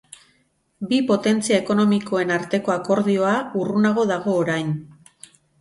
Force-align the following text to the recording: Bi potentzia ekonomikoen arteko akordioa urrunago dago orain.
Bi 0.93 0.97
potentzia 1.11 1.59
ekonomikoen 1.65 2.35
arteko 2.37 2.75
akordioa 2.79 3.37
urrunago 3.63 4.11
dago 4.15 4.35
orain. 4.43 4.77